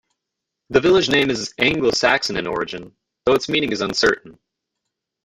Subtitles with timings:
[0.71, 4.39] The village name is Anglo Saxon in origin, though its meaning is uncertain.